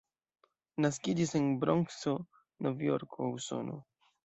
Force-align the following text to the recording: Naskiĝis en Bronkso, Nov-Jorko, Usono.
Naskiĝis 0.85 1.35
en 1.41 1.51
Bronkso, 1.65 2.15
Nov-Jorko, 2.69 3.31
Usono. 3.39 3.81